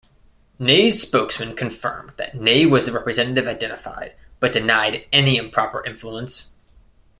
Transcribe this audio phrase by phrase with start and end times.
[0.57, 6.49] Ney's spokesman confirmed that Ney was the representative identified, but denied any improper influence.